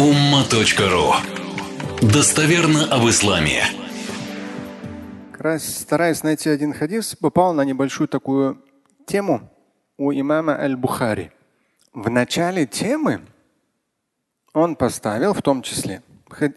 umma.ru 0.00 1.12
Достоверно 2.00 2.86
об 2.90 3.06
исламе. 3.06 3.64
Стараясь 5.58 6.22
найти 6.22 6.48
один 6.48 6.72
хадис, 6.72 7.14
попал 7.16 7.52
на 7.52 7.66
небольшую 7.66 8.08
такую 8.08 8.64
тему 9.06 9.50
у 9.98 10.10
имама 10.10 10.58
Аль-Бухари. 10.58 11.32
В 11.92 12.08
начале 12.08 12.64
темы 12.64 13.20
он 14.54 14.74
поставил 14.74 15.34
в 15.34 15.42
том 15.42 15.60
числе 15.60 16.02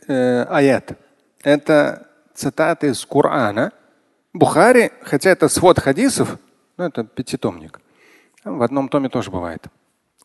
э, 0.07 0.44
аят. 0.44 0.98
Это 1.44 2.07
цитаты 2.34 2.91
из 2.91 3.05
Корана. 3.05 3.73
Бухари, 4.32 4.91
хотя 5.02 5.32
это 5.32 5.50
свод 5.50 5.80
хадисов, 5.80 6.38
ну 6.78 6.86
это 6.86 7.04
пятитомник. 7.04 7.82
В 8.46 8.62
одном 8.64 8.88
томе 8.88 9.10
тоже 9.10 9.32
бывает. 9.32 9.66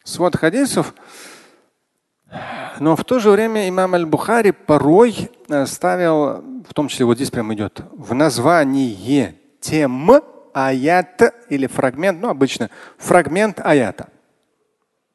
Свод 0.04 0.36
хадисов 0.36 0.94
но 2.80 2.96
в 2.96 3.04
то 3.04 3.18
же 3.18 3.30
время 3.30 3.68
имам 3.68 3.94
Аль-Бухари 3.94 4.52
порой 4.52 5.30
э, 5.48 5.66
ставил, 5.66 6.42
в 6.68 6.74
том 6.74 6.88
числе 6.88 7.06
вот 7.06 7.16
здесь 7.16 7.30
прямо 7.30 7.54
идет, 7.54 7.80
в 7.92 8.14
названии 8.14 9.34
тем 9.60 10.10
аят 10.54 11.22
или 11.48 11.66
фрагмент, 11.66 12.20
ну 12.20 12.28
обычно 12.28 12.70
фрагмент 12.96 13.60
аята. 13.60 14.08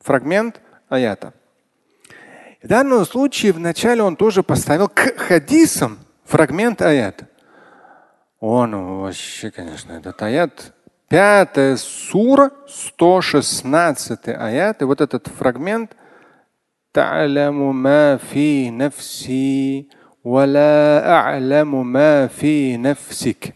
Фрагмент 0.01 0.61
аята. 0.89 1.33
В 2.61 2.67
данном 2.67 3.05
случае 3.05 3.53
вначале 3.53 4.03
он 4.03 4.15
тоже 4.15 4.43
поставил 4.43 4.87
к 4.87 5.17
хадисам 5.17 5.99
фрагмент 6.25 6.81
аята. 6.81 7.27
Он 8.39 8.99
вообще, 9.01 9.51
конечно, 9.51 9.93
этот 9.93 10.21
аят, 10.21 10.73
пятая 11.07 11.77
сура, 11.77 12.51
116 12.67 14.27
аят, 14.27 14.81
и 14.81 14.85
вот 14.85 14.99
этот 14.99 15.27
фрагмент– 15.27 15.95
تعلم 16.92 17.82
ما 17.82 18.16
في 18.16 18.70
نفسي 18.70 19.88
ولا 20.24 21.10
أعلم 21.10 21.86
ما 21.92 22.26
في 22.26 22.76
نفسك. 22.76 23.54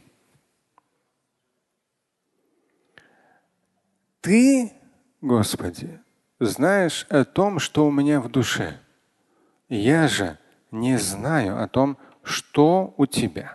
Ты, 4.20 4.72
Господи, 5.20 5.98
знаешь 6.38 7.06
о 7.10 7.24
том, 7.24 7.58
что 7.58 7.86
у 7.88 7.90
меня 7.90 8.20
в 8.20 8.28
душе. 8.28 8.78
Я 9.68 10.06
же 10.06 10.38
не 10.70 10.96
знаю 10.96 11.60
о 11.60 11.66
том, 11.66 11.98
что 12.22 12.94
у 12.96 13.06
тебя. 13.06 13.54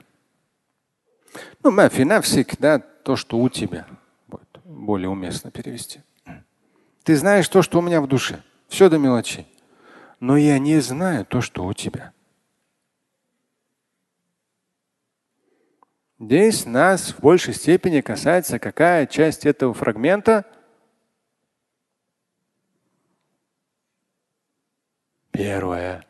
Ну, 1.63 1.71
мафинавсик, 1.71 2.59
да, 2.59 2.79
то, 2.79 3.15
что 3.15 3.37
у 3.37 3.47
тебя. 3.47 3.87
Будет 4.27 4.59
более 4.65 5.07
уместно 5.07 5.49
перевести. 5.49 6.01
Ты 7.03 7.15
знаешь 7.15 7.47
то, 7.47 7.61
что 7.61 7.79
у 7.79 7.81
меня 7.81 8.01
в 8.01 8.07
душе. 8.07 8.43
Все 8.67 8.89
до 8.89 8.97
мелочей 8.97 9.47
но 10.22 10.36
я 10.36 10.60
не 10.60 10.78
знаю 10.78 11.26
то, 11.26 11.40
что 11.40 11.64
у 11.64 11.72
тебя. 11.72 12.12
Здесь 16.20 16.64
нас 16.64 17.12
в 17.12 17.18
большей 17.18 17.54
степени 17.54 18.00
касается 18.02 18.60
какая 18.60 19.06
часть 19.06 19.44
этого 19.46 19.74
фрагмента? 19.74 20.46
Первое. 25.32 26.06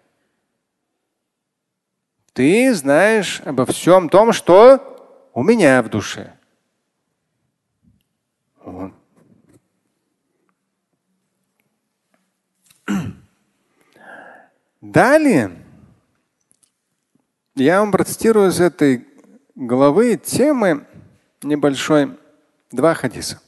Ты 2.34 2.74
знаешь 2.74 3.40
обо 3.46 3.64
всем 3.64 4.10
том, 4.10 4.34
что 4.34 5.30
у 5.32 5.42
меня 5.42 5.82
в 5.82 5.88
душе. 5.88 6.38
Вот. 8.62 8.92
Далее 14.81 15.51
я 17.55 17.79
вам 17.79 17.91
процитирую 17.91 18.49
из 18.49 18.61
этой 18.61 19.07
главы 19.55 20.15
темы 20.15 20.85
небольшой 21.41 22.15
два 22.71 22.93
хадиса. 22.93 23.41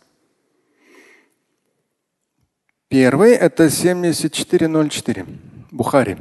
Первый 2.88 3.34
это 3.34 3.70
7404 3.70 5.26
Бухари. 5.72 6.18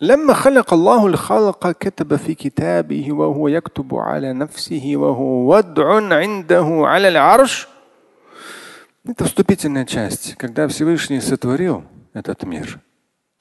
لما 0.00 0.34
خلق 0.34 0.74
الله 0.74 1.06
الخلق 1.06 1.70
كتب 1.70 2.16
في 2.16 2.34
كتابه 2.34 3.12
وهو 3.12 3.48
يكتب 3.48 3.94
على 3.94 4.32
نفسه 4.32 4.92
وهو 4.96 5.54
وضع 5.54 6.14
عنده 6.14 6.82
على 6.84 7.08
العرش 7.08 7.68
Это 9.04 9.24
вступительная 9.24 9.84
часть. 9.84 10.34
Когда 10.34 10.66
Всевышний 10.66 11.20
сотворил 11.20 11.84
этот 12.12 12.42
мир – 12.42 12.86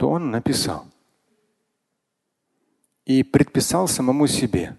то 0.01 0.09
он 0.09 0.31
написал 0.31 0.87
и 3.05 3.23
предписал 3.23 3.87
самому 3.87 4.27
себе. 4.29 4.75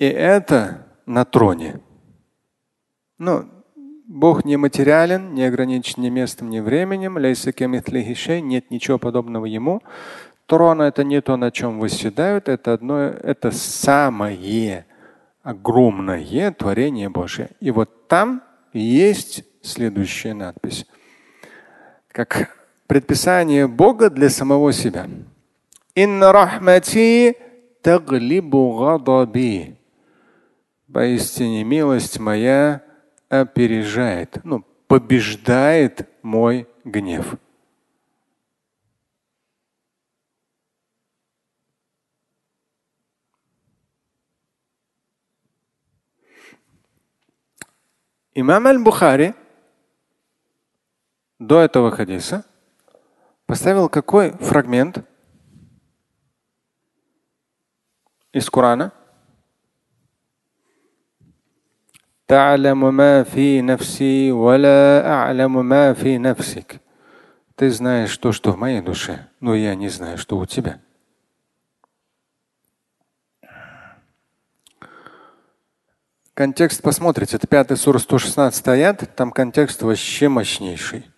И 0.00 0.06
это 0.06 0.88
на 1.06 1.24
троне. 1.24 1.78
Но 3.16 3.44
Бог 4.08 4.44
не 4.44 4.56
материален, 4.56 5.34
не 5.34 5.44
ограничен 5.44 6.02
ни 6.02 6.08
местом, 6.08 6.50
ни 6.50 6.58
временем. 6.58 7.16
Нет 7.16 8.72
ничего 8.72 8.98
подобного 8.98 9.44
ему. 9.44 9.82
Трон 10.46 10.82
это 10.82 11.04
не 11.04 11.20
то, 11.20 11.36
на 11.36 11.52
чем 11.52 11.78
восседают, 11.78 12.48
это 12.48 12.72
одно, 12.72 13.02
это 13.02 13.52
самое 13.52 14.84
огромное 15.44 16.50
творение 16.50 17.08
Божие. 17.08 17.50
И 17.60 17.70
вот 17.70 18.08
там 18.08 18.42
есть 18.72 19.44
следующая 19.62 20.34
надпись. 20.34 20.86
Как 22.08 22.57
предписание 22.88 23.68
Бога 23.68 24.10
для 24.10 24.30
самого 24.30 24.72
себя. 24.72 25.08
Инна 25.94 26.32
рахмати 26.32 27.36
таглибу 27.82 28.76
гадаби. 28.78 29.76
Поистине 30.92 31.64
милость 31.64 32.18
моя 32.18 32.82
опережает, 33.28 34.40
ну, 34.42 34.64
побеждает 34.86 36.08
мой 36.22 36.66
гнев. 36.82 37.34
Имам 48.34 48.66
Аль-Бухари 48.66 49.34
до 51.38 51.60
этого 51.60 51.90
хадиса 51.90 52.46
Поставил 53.48 53.88
какой 53.88 54.32
фрагмент 54.32 55.06
из 58.30 58.50
Корана? 58.50 58.92
Ты 67.54 67.70
знаешь 67.70 68.14
то, 68.18 68.32
что 68.32 68.52
в 68.52 68.58
моей 68.58 68.82
душе, 68.82 69.30
но 69.40 69.54
я 69.54 69.74
не 69.74 69.88
знаю, 69.88 70.18
что 70.18 70.36
у 70.36 70.44
тебя. 70.44 70.82
Контекст 76.34 76.82
посмотрите, 76.82 77.38
это 77.38 77.46
5 77.46 77.78
сура 77.78 77.98
116 77.98 78.68
аят, 78.68 79.16
там 79.16 79.30
контекст 79.30 79.80
вообще 79.80 80.28
мощнейший. 80.28 81.10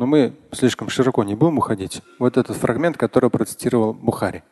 Но 0.00 0.06
мы 0.06 0.32
слишком 0.50 0.88
широко 0.88 1.24
не 1.24 1.34
будем 1.34 1.58
уходить. 1.58 2.00
Вот 2.18 2.38
этот 2.38 2.56
фрагмент, 2.56 2.96
который 2.96 3.28
процитировал 3.28 3.92
Бухари. 3.92 4.42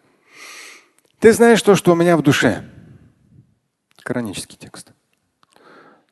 Ты 1.20 1.32
знаешь 1.32 1.62
то, 1.62 1.74
что 1.74 1.92
у 1.92 1.94
меня 1.94 2.18
в 2.18 2.22
душе. 2.22 2.68
Коранический 4.02 4.58
текст. 4.58 4.92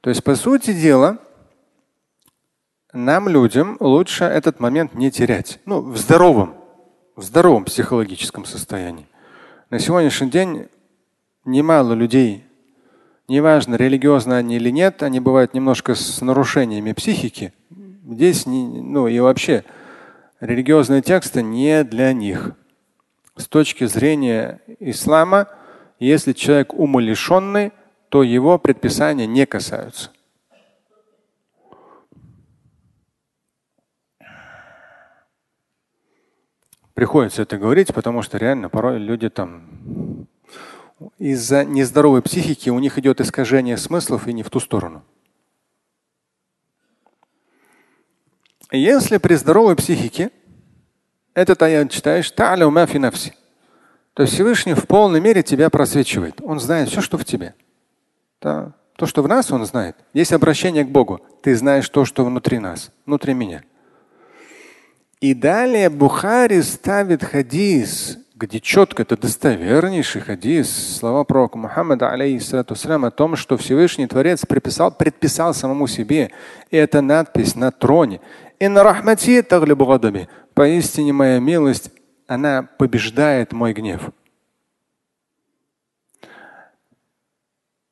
То 0.01 0.09
есть, 0.09 0.25
по 0.25 0.37
сути 0.37 0.73
дела, 0.73 1.19
нам, 2.95 3.29
людям, 3.29 3.77
лучше 3.79 4.25
этот 4.25 4.59
момент 4.59 4.95
не 4.95 5.11
терять. 5.11 5.61
Ну, 5.67 5.83
в 5.83 5.99
здоровом, 5.99 6.55
в 7.15 7.23
здоровом 7.23 7.67
психологическом 7.67 8.47
состоянии. 8.47 9.07
На 9.69 9.79
сегодняшний 9.79 10.31
день 10.31 10.67
немало 11.45 11.93
людей, 11.93 12.43
неважно, 13.29 13.75
религиозно 13.75 14.39
они 14.39 14.57
или 14.57 14.71
нет, 14.71 15.03
они 15.03 15.21
бывают 15.21 15.53
немножко 15.53 15.95
с 15.95 16.23
нарушениями 16.23 16.95
психики, 16.95 17.53
Здесь, 18.09 18.47
ну 18.47 19.09
и 19.09 19.19
вообще, 19.19 19.65
религиозные 20.39 21.03
тексты 21.03 21.43
не 21.43 21.83
для 21.83 22.13
них. 22.13 22.53
С 23.37 23.49
точки 23.49 23.85
зрения 23.87 24.61
ислама, 24.79 25.49
если 25.99 26.33
человек 26.33 26.73
умалишенный, 26.73 27.73
то 28.09 28.23
его 28.23 28.59
предписания 28.59 29.27
не 29.27 29.45
касаются. 29.45 30.11
Приходится 36.95 37.43
это 37.43 37.59
говорить, 37.59 37.93
потому 37.93 38.23
что 38.23 38.39
реально 38.39 38.69
порой 38.69 38.99
люди 38.99 39.29
там 39.29 40.29
из-за 41.19 41.65
нездоровой 41.65 42.23
психики 42.23 42.71
у 42.71 42.79
них 42.79 42.99
идет 42.99 43.21
искажение 43.21 43.77
смыслов 43.77 44.29
и 44.29 44.33
не 44.33 44.45
в 44.45 44.51
ту 44.51 44.61
сторону. 44.61 45.03
Если 48.73 49.19
при 49.19 49.35
здоровой 49.35 49.77
психике 49.77 50.31
этот 51.35 51.63
аят 51.63 51.91
читаешь, 51.91 52.31
то 52.31 54.25
Всевышний 54.25 54.75
в 54.75 54.87
полной 54.87 55.21
мере 55.21 55.43
тебя 55.43 55.71
просвечивает. 55.71 56.41
Он 56.43 56.59
знает 56.59 56.89
все, 56.89 57.01
что 57.01 57.19
в 57.19 57.25
тебе. 57.25 57.55
То, 58.41 58.73
что 59.05 59.23
в 59.23 59.29
нас, 59.29 59.51
он 59.53 59.65
знает. 59.67 59.97
Есть 60.15 60.33
обращение 60.33 60.85
к 60.85 60.89
Богу. 60.89 61.21
Ты 61.43 61.55
знаешь 61.55 61.89
то, 61.89 62.05
что 62.07 62.25
внутри 62.25 62.59
нас, 62.59 62.91
внутри 63.05 63.35
меня. 63.35 63.63
И 65.21 65.35
далее 65.35 65.91
Бухари 65.91 66.63
ставит 66.63 67.23
хадис, 67.23 68.19
где 68.35 68.61
четко 68.61 69.03
это 69.03 69.17
достовернейший 69.17 70.21
хадис, 70.21 70.99
слова 70.99 71.25
пророка 71.25 71.59
Мухаммада 71.59 72.11
алейхиссалату 72.11 72.75
о 72.75 73.11
том, 73.11 73.37
что 73.37 73.57
Всевышний 73.57 74.07
Творец 74.07 74.45
предписал, 74.47 74.93
предписал 74.93 75.55
самому 75.55 75.87
себе. 75.87 76.31
И 76.71 76.77
это 76.77 77.01
надпись 77.01 77.55
на 77.55 77.71
троне. 77.71 78.21
Поистине 80.55 81.13
моя 81.13 81.39
милость, 81.39 81.91
она 82.27 82.63
побеждает 82.63 83.53
мой 83.53 83.73
гнев. 83.73 84.11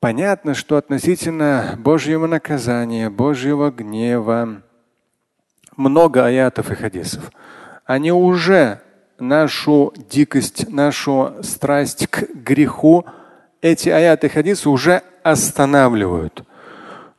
Понятно, 0.01 0.55
что 0.55 0.77
относительно 0.77 1.77
Божьего 1.79 2.27
наказания, 2.27 3.09
Божьего 3.09 3.71
гнева 3.71 4.63
много 5.77 6.27
аятов 6.27 6.71
и 6.71 6.75
хадисов. 6.75 7.31
Они 7.87 8.13
уже 8.13 8.81
нашу 9.19 9.93
дикость, 9.97 10.69
нашу 10.69 11.37
страсть 11.43 12.07
к 12.09 12.25
греху, 12.35 13.07
эти 13.61 13.89
аяты 13.89 14.27
и 14.27 14.31
хадисы 14.31 14.69
уже 14.69 15.03
останавливают. 15.23 16.45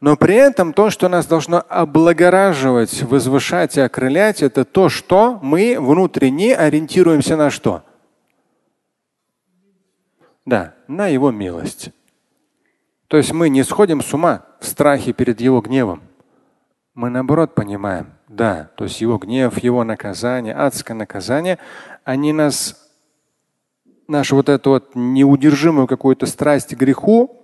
Но 0.05 0.15
при 0.15 0.35
этом 0.35 0.71
то, 0.71 0.91
что 0.91 1.09
нас 1.09 1.25
должно 1.25 1.65
облагораживать, 1.67 3.01
возвышать 3.01 3.75
и 3.75 3.81
окрылять, 3.81 4.43
это 4.43 4.63
то, 4.63 4.87
что 4.87 5.39
мы 5.41 5.77
внутренне 5.79 6.55
ориентируемся 6.55 7.35
на 7.35 7.49
что? 7.49 7.81
Да, 10.45 10.75
на 10.87 11.07
его 11.07 11.31
милость. 11.31 11.89
То 13.07 13.17
есть 13.17 13.33
мы 13.33 13.49
не 13.49 13.63
сходим 13.63 14.03
с 14.03 14.13
ума 14.13 14.45
в 14.59 14.67
страхе 14.67 15.11
перед 15.11 15.41
его 15.41 15.59
гневом. 15.59 16.03
Мы 16.93 17.09
наоборот 17.09 17.55
понимаем, 17.55 18.13
да, 18.27 18.69
то 18.75 18.83
есть 18.83 19.01
его 19.01 19.17
гнев, 19.17 19.57
его 19.57 19.83
наказание, 19.83 20.53
адское 20.53 20.95
наказание, 20.95 21.57
они 22.03 22.31
нас, 22.31 22.91
нашу 24.07 24.35
вот 24.35 24.49
эту 24.49 24.69
вот 24.69 24.91
неудержимую 24.93 25.87
какую-то 25.87 26.27
страсть 26.27 26.75
к 26.75 26.77
греху 26.77 27.35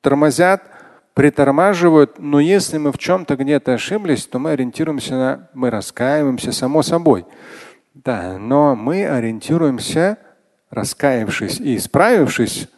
тормозят, 0.00 0.75
притормаживают, 1.16 2.18
но 2.18 2.40
если 2.40 2.76
мы 2.76 2.92
в 2.92 2.98
чем-то 2.98 3.36
где-то 3.36 3.72
ошиблись, 3.72 4.26
то 4.26 4.38
мы 4.38 4.50
ориентируемся 4.50 5.14
на, 5.14 5.48
мы 5.54 5.70
раскаиваемся 5.70 6.52
само 6.52 6.82
собой. 6.82 7.24
Да, 7.94 8.36
но 8.38 8.76
мы 8.76 9.08
ориентируемся, 9.08 10.18
раскаявшись 10.68 11.58
и 11.58 11.76
исправившись, 11.76 12.68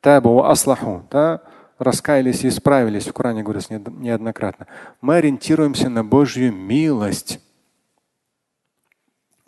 табу 0.00 0.42
аслаху, 0.42 1.06
да, 1.12 1.42
раскаялись 1.78 2.42
и 2.42 2.48
исправились, 2.48 3.06
в 3.06 3.12
Коране 3.12 3.44
говорится 3.44 3.74
неоднократно. 3.78 4.66
Мы 5.00 5.14
ориентируемся 5.14 5.88
на 5.88 6.02
Божью 6.02 6.52
милость. 6.52 7.38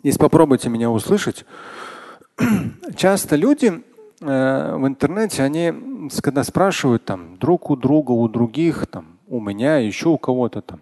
Если 0.01 0.19
попробуйте 0.19 0.69
меня 0.69 0.89
услышать, 0.89 1.45
часто 2.95 3.35
люди 3.35 3.83
в 4.25 4.87
интернете, 4.87 5.43
они, 5.43 6.09
когда 6.21 6.43
спрашивают 6.43 7.05
там 7.05 7.37
друг 7.37 7.69
у 7.69 7.75
друга, 7.75 8.11
у 8.11 8.27
других, 8.27 8.87
там, 8.87 9.17
у 9.27 9.39
меня, 9.39 9.77
еще 9.77 10.09
у 10.09 10.17
кого-то 10.17 10.61
там, 10.61 10.81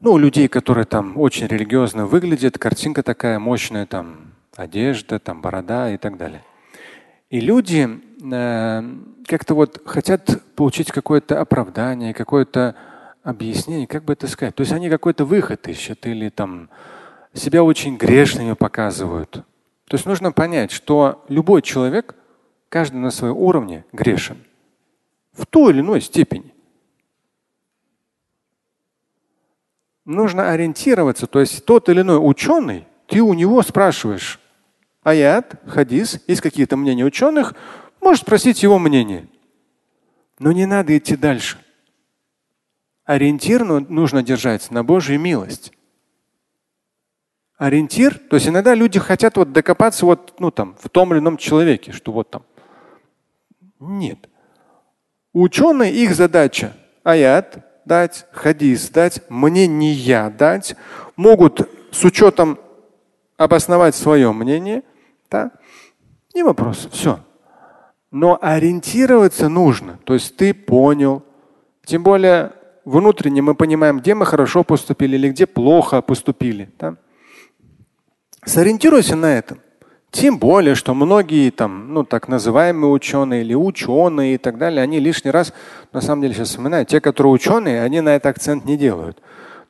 ну, 0.00 0.12
у 0.12 0.18
людей, 0.18 0.46
которые 0.48 0.84
там 0.84 1.18
очень 1.18 1.46
религиозно 1.46 2.06
выглядят, 2.06 2.56
картинка 2.58 3.02
такая 3.02 3.38
мощная, 3.38 3.84
там, 3.84 4.34
одежда, 4.54 5.18
там, 5.18 5.40
борода 5.40 5.90
и 5.92 5.96
так 5.96 6.16
далее. 6.16 6.44
И 7.30 7.40
люди 7.40 7.88
э, 8.22 8.82
как-то 9.26 9.54
вот 9.54 9.82
хотят 9.84 10.40
получить 10.54 10.92
какое-то 10.92 11.40
оправдание, 11.40 12.14
какое-то 12.14 12.74
объяснение, 13.22 13.86
как 13.86 14.04
бы 14.04 14.14
это 14.14 14.26
сказать. 14.28 14.54
То 14.54 14.62
есть 14.62 14.72
они 14.72 14.88
какой-то 14.88 15.24
выход 15.24 15.68
ищут 15.68 16.06
или 16.06 16.28
там 16.28 16.70
себя 17.34 17.62
очень 17.62 17.96
грешными 17.96 18.54
показывают. 18.54 19.44
То 19.88 19.96
есть 19.96 20.06
нужно 20.06 20.32
понять, 20.32 20.70
что 20.70 21.24
любой 21.28 21.62
человек, 21.62 22.14
каждый 22.68 22.96
на 22.96 23.10
своем 23.10 23.36
уровне 23.36 23.84
грешен 23.92 24.38
в 25.32 25.46
той 25.46 25.72
или 25.72 25.80
иной 25.80 26.00
степени. 26.00 26.52
Нужно 30.04 30.50
ориентироваться, 30.50 31.26
то 31.26 31.40
есть 31.40 31.64
тот 31.64 31.88
или 31.88 32.00
иной 32.00 32.18
ученый, 32.18 32.86
ты 33.06 33.22
у 33.22 33.34
него 33.34 33.62
спрашиваешь, 33.62 34.40
аят, 35.02 35.54
хадис, 35.66 36.20
есть 36.26 36.40
какие-то 36.40 36.76
мнения 36.76 37.04
ученых, 37.04 37.54
можешь 38.00 38.22
спросить 38.22 38.62
его 38.62 38.78
мнение. 38.78 39.28
Но 40.38 40.52
не 40.52 40.66
надо 40.66 40.96
идти 40.96 41.16
дальше. 41.16 41.58
Ориентир 43.04 43.64
нужно 43.64 44.22
держать 44.22 44.70
на 44.70 44.84
Божью 44.84 45.18
милость. 45.18 45.72
Ориентир, 47.58 48.18
то 48.18 48.36
есть 48.36 48.48
иногда 48.48 48.74
люди 48.74 48.98
хотят 48.98 49.36
вот 49.36 49.52
докопаться 49.52 50.06
вот, 50.06 50.34
ну, 50.38 50.50
там, 50.50 50.76
в 50.80 50.88
том 50.88 51.12
или 51.12 51.20
ином 51.20 51.36
человеке, 51.36 51.92
что 51.92 52.12
вот 52.12 52.30
там. 52.30 52.44
Нет. 53.80 54.28
Ученые, 55.32 55.92
их 55.92 56.14
задача 56.14 56.72
аят 57.02 57.64
дать, 57.84 58.26
хадис 58.32 58.88
дать, 58.90 59.22
мнение 59.28 60.30
дать, 60.30 60.76
могут 61.16 61.68
с 61.90 62.04
учетом 62.04 62.58
обосновать 63.36 63.94
свое 63.94 64.32
мнение– 64.32 64.82
да? 65.30 65.52
Не 66.34 66.42
вопрос, 66.42 66.88
все. 66.92 67.20
Но 68.10 68.38
ориентироваться 68.40 69.48
нужно. 69.48 69.98
То 70.04 70.14
есть 70.14 70.36
ты 70.36 70.54
понял. 70.54 71.22
Тем 71.84 72.02
более 72.02 72.52
внутренне 72.84 73.42
мы 73.42 73.54
понимаем, 73.54 73.98
где 73.98 74.14
мы 74.14 74.24
хорошо 74.24 74.64
поступили 74.64 75.16
или 75.16 75.30
где 75.30 75.46
плохо 75.46 76.00
поступили. 76.00 76.70
Да? 76.78 76.96
Сориентируйся 78.44 79.16
на 79.16 79.36
этом. 79.36 79.60
Тем 80.10 80.38
более, 80.38 80.74
что 80.74 80.94
многие 80.94 81.50
там, 81.50 81.92
ну, 81.92 82.02
так 82.02 82.28
называемые 82.28 82.90
ученые 82.90 83.42
или 83.42 83.54
ученые 83.54 84.34
и 84.34 84.38
так 84.38 84.56
далее, 84.56 84.82
они 84.82 85.00
лишний 85.00 85.30
раз, 85.30 85.52
на 85.92 86.00
самом 86.00 86.22
деле, 86.22 86.34
сейчас 86.34 86.48
вспоминаю, 86.48 86.86
те, 86.86 87.00
которые 87.00 87.32
ученые, 87.32 87.82
они 87.82 88.00
на 88.00 88.16
это 88.16 88.30
акцент 88.30 88.64
не 88.64 88.78
делают. 88.78 89.18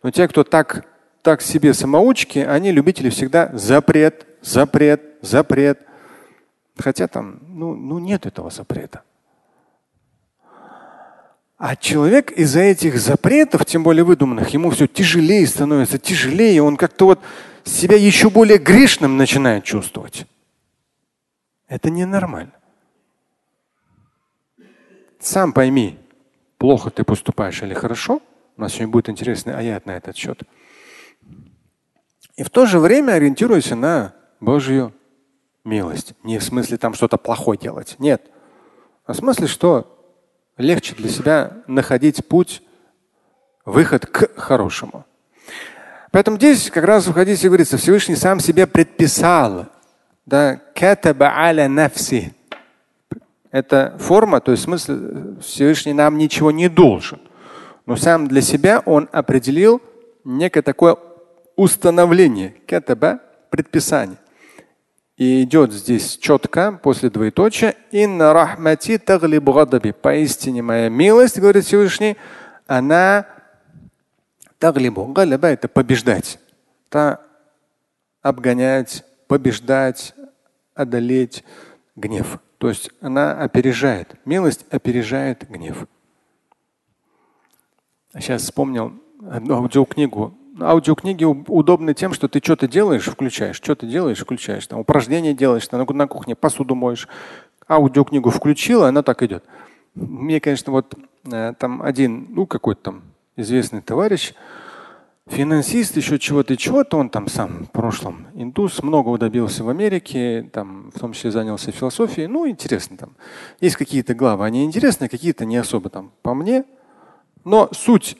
Но 0.02 0.12
те, 0.12 0.28
кто 0.28 0.44
так, 0.44 0.86
так 1.22 1.42
себе 1.42 1.74
самоучки, 1.74 2.38
они 2.38 2.70
любители 2.70 3.10
всегда 3.10 3.50
запрет, 3.52 4.26
запрет, 4.42 5.02
запрет. 5.22 5.80
Хотя 6.78 7.08
там 7.08 7.40
ну, 7.48 7.74
ну 7.74 7.98
нет 7.98 8.24
этого 8.24 8.50
запрета. 8.50 9.02
А 11.58 11.74
человек 11.74 12.30
из-за 12.30 12.60
этих 12.60 13.00
запретов, 13.00 13.66
тем 13.66 13.82
более 13.82 14.04
выдуманных, 14.04 14.50
ему 14.50 14.70
все 14.70 14.86
тяжелее 14.86 15.44
становится, 15.44 15.98
тяжелее. 15.98 16.62
Он 16.62 16.76
как-то 16.76 17.06
вот 17.06 17.20
себя 17.64 17.96
еще 17.96 18.30
более 18.30 18.58
грешным 18.58 19.16
начинает 19.16 19.64
чувствовать. 19.64 20.24
Это 21.66 21.90
ненормально. 21.90 22.52
Сам 25.18 25.52
пойми, 25.52 25.98
плохо 26.58 26.90
ты 26.90 27.02
поступаешь 27.02 27.60
или 27.62 27.74
хорошо. 27.74 28.22
У 28.56 28.60
нас 28.60 28.72
сегодня 28.72 28.92
будет 28.92 29.08
интересный 29.08 29.54
аят 29.54 29.84
на 29.84 29.96
этот 29.96 30.16
счет. 30.16 30.42
И 32.36 32.44
в 32.44 32.50
то 32.50 32.66
же 32.66 32.78
время 32.78 33.14
ориентируйся 33.14 33.74
на 33.74 34.14
Божью 34.38 34.94
милость. 35.64 36.14
Не 36.22 36.38
в 36.38 36.44
смысле 36.44 36.78
там 36.78 36.94
что-то 36.94 37.16
плохое 37.16 37.58
делать. 37.58 37.96
Нет. 37.98 38.30
А 39.06 39.12
в 39.12 39.16
смысле, 39.16 39.48
что 39.48 39.97
легче 40.58 40.94
для 40.94 41.08
себя 41.08 41.52
находить 41.66 42.26
путь, 42.26 42.62
выход 43.64 44.06
к 44.06 44.28
хорошему. 44.36 45.06
Поэтому 46.10 46.36
здесь 46.36 46.70
как 46.70 46.84
раз 46.84 47.06
в 47.06 47.12
хадисе 47.12 47.48
говорится, 47.48 47.76
Всевышний 47.76 48.16
сам 48.16 48.40
себе 48.40 48.66
предписал. 48.66 49.66
Да, 50.26 50.60
это 53.50 53.96
форма, 53.98 54.40
то 54.40 54.50
есть 54.50 54.64
смысл 54.64 55.40
Всевышний 55.40 55.94
нам 55.94 56.18
ничего 56.18 56.50
не 56.50 56.68
должен. 56.68 57.20
Но 57.86 57.96
сам 57.96 58.28
для 58.28 58.42
себя 58.42 58.82
он 58.84 59.08
определил 59.12 59.80
некое 60.24 60.62
такое 60.62 60.96
установление, 61.56 62.54
катаба 62.66 63.20
предписание. 63.50 64.18
И 65.18 65.42
идет 65.42 65.72
здесь 65.72 66.16
четко 66.16 66.78
после 66.80 67.10
двоеточия. 67.10 67.74
Инна 67.90 68.32
рахмати 68.32 68.98
таглиб 68.98 69.42
гадаби. 69.42 69.90
Поистине 69.90 70.62
моя 70.62 70.88
милость, 70.88 71.40
говорит 71.40 71.64
Всевышний, 71.64 72.16
она 72.68 73.26
таглибу. 74.60 75.06
Галиба 75.06 75.48
это 75.48 75.66
побеждать. 75.66 76.38
Та 76.88 77.20
обгонять, 78.22 79.04
побеждать, 79.26 80.14
одолеть 80.74 81.42
гнев. 81.96 82.38
То 82.58 82.68
есть 82.68 82.90
она 83.00 83.42
опережает. 83.42 84.14
Милость 84.24 84.66
опережает 84.70 85.50
гнев. 85.50 85.88
Сейчас 88.14 88.42
вспомнил 88.42 88.92
одну 89.28 89.56
аудиокнигу 89.56 90.37
аудиокниги 90.60 91.24
удобны 91.24 91.94
тем, 91.94 92.12
что 92.12 92.28
ты 92.28 92.40
что-то 92.42 92.68
делаешь, 92.68 93.06
включаешь, 93.06 93.56
что 93.56 93.74
ты 93.74 93.86
делаешь, 93.86 94.20
включаешь. 94.20 94.66
Там 94.66 94.80
упражнения 94.80 95.34
делаешь, 95.34 95.70
на, 95.70 95.84
на 95.84 96.06
кухне 96.06 96.34
посуду 96.34 96.74
моешь. 96.74 97.08
Аудиокнигу 97.68 98.30
включила, 98.30 98.88
она 98.88 99.02
так 99.02 99.22
идет. 99.22 99.44
Мне, 99.94 100.40
конечно, 100.40 100.72
вот 100.72 100.94
э, 101.30 101.54
там 101.58 101.82
один, 101.82 102.28
ну 102.30 102.46
какой-то 102.46 102.82
там 102.82 103.02
известный 103.36 103.82
товарищ, 103.82 104.32
финансист, 105.26 105.96
еще 105.96 106.18
чего-то 106.18 106.56
чего-то, 106.56 106.96
он 106.96 107.10
там 107.10 107.28
сам 107.28 107.64
в 107.64 107.70
прошлом 107.70 108.28
индус, 108.34 108.82
многого 108.82 109.18
добился 109.18 109.64
в 109.64 109.68
Америке, 109.68 110.48
там 110.52 110.90
в 110.94 110.98
том 110.98 111.12
числе 111.12 111.30
занялся 111.30 111.70
философией. 111.70 112.26
Ну, 112.26 112.48
интересно 112.48 112.96
там. 112.96 113.10
Есть 113.60 113.76
какие-то 113.76 114.14
главы, 114.14 114.44
они 114.44 114.64
интересные, 114.64 115.08
какие-то 115.08 115.44
не 115.44 115.56
особо 115.56 115.90
там 115.90 116.12
по 116.22 116.34
мне. 116.34 116.64
Но 117.44 117.68
суть, 117.72 118.16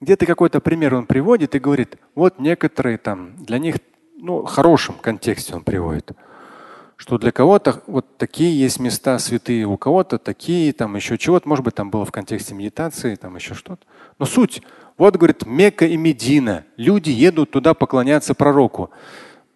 где-то 0.00 0.26
какой-то 0.26 0.60
пример 0.60 0.94
он 0.94 1.06
приводит 1.06 1.54
и 1.54 1.58
говорит, 1.58 1.96
вот 2.14 2.38
некоторые 2.38 2.98
там, 2.98 3.36
для 3.36 3.58
них, 3.58 3.76
ну, 4.16 4.42
в 4.42 4.46
хорошем 4.46 4.96
контексте 5.00 5.54
он 5.54 5.62
приводит 5.62 6.12
что 7.00 7.16
для 7.16 7.32
кого-то 7.32 7.82
вот 7.86 8.18
такие 8.18 8.60
есть 8.60 8.78
места 8.78 9.18
святые, 9.18 9.64
у 9.64 9.78
кого-то 9.78 10.18
такие, 10.18 10.70
там 10.74 10.96
еще 10.96 11.16
чего-то, 11.16 11.48
может 11.48 11.64
быть, 11.64 11.74
там 11.74 11.90
было 11.90 12.04
в 12.04 12.12
контексте 12.12 12.54
медитации, 12.54 13.14
там 13.14 13.36
еще 13.36 13.54
что-то. 13.54 13.86
Но 14.18 14.26
суть, 14.26 14.60
вот 14.98 15.16
говорит, 15.16 15.46
Мекка 15.46 15.86
и 15.86 15.96
Медина, 15.96 16.66
люди 16.76 17.08
едут 17.08 17.52
туда 17.52 17.72
поклоняться 17.72 18.34
пророку. 18.34 18.90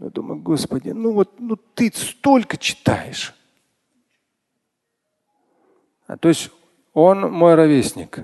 Я 0.00 0.08
думаю, 0.08 0.40
Господи, 0.40 0.88
ну 0.88 1.12
вот 1.12 1.38
ну 1.38 1.56
ты 1.74 1.92
столько 1.94 2.56
читаешь. 2.56 3.34
А, 6.06 6.16
то 6.16 6.28
есть 6.28 6.50
он 6.94 7.30
мой 7.30 7.56
ровесник. 7.56 8.20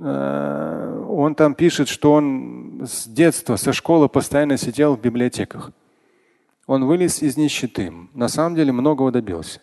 А, 0.00 1.06
он 1.08 1.34
там 1.34 1.54
пишет, 1.54 1.88
что 1.88 2.12
он 2.12 2.82
с 2.86 3.06
детства, 3.06 3.56
со 3.56 3.72
школы 3.72 4.08
постоянно 4.08 4.56
сидел 4.56 4.96
в 4.96 5.00
библиотеках. 5.00 5.72
Он 6.66 6.84
вылез 6.84 7.22
из 7.22 7.36
нищеты. 7.36 7.92
На 8.14 8.28
самом 8.28 8.56
деле 8.56 8.72
многого 8.72 9.10
добился. 9.10 9.60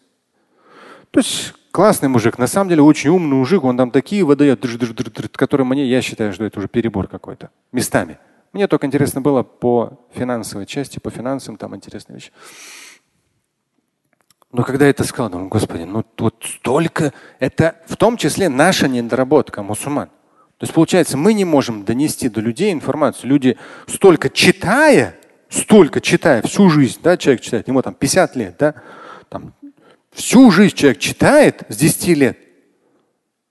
То 1.09 1.19
есть 1.19 1.53
классный 1.71 2.09
мужик, 2.09 2.37
на 2.37 2.47
самом 2.47 2.69
деле 2.69 2.83
очень 2.83 3.09
умный 3.09 3.35
мужик, 3.35 3.63
он 3.63 3.75
там 3.75 3.91
такие 3.91 4.23
выдает, 4.23 4.63
которые 5.33 5.67
мне, 5.67 5.85
я 5.87 6.01
считаю, 6.01 6.31
что 6.31 6.45
это 6.45 6.59
уже 6.59 6.67
перебор 6.67 7.07
какой-то. 7.07 7.49
Местами. 7.71 8.17
Мне 8.53 8.67
только 8.67 8.85
интересно 8.85 9.21
было 9.21 9.43
по 9.43 9.99
финансовой 10.13 10.65
части, 10.65 10.99
по 10.99 11.09
финансам 11.09 11.57
там 11.57 11.75
интересные 11.75 12.15
вещи. 12.15 12.31
Но 14.51 14.63
когда 14.63 14.85
я 14.85 14.91
это 14.91 15.05
сказал, 15.05 15.29
думаю, 15.29 15.47
господи, 15.47 15.83
ну 15.83 16.05
вот 16.17 16.43
столько, 16.43 17.13
это 17.39 17.75
в 17.87 17.95
том 17.95 18.17
числе 18.17 18.49
наша 18.49 18.89
недоработка 18.89 19.63
мусульман. 19.63 20.09
То 20.61 20.65
есть 20.65 20.75
получается, 20.75 21.17
мы 21.17 21.33
не 21.33 21.43
можем 21.43 21.85
донести 21.85 22.29
до 22.29 22.39
людей 22.39 22.71
информацию. 22.71 23.31
Люди 23.31 23.57
столько 23.87 24.29
читая, 24.29 25.15
столько 25.49 26.01
читая, 26.01 26.43
всю 26.43 26.69
жизнь, 26.69 26.99
да, 27.01 27.17
человек 27.17 27.41
читает, 27.41 27.67
ему 27.67 27.81
там 27.81 27.95
50 27.95 28.35
лет, 28.35 28.55
да, 28.59 28.75
там, 29.27 29.55
всю 30.11 30.51
жизнь 30.51 30.75
человек 30.75 30.99
читает 30.99 31.63
с 31.67 31.75
10 31.75 32.07
лет. 32.09 32.37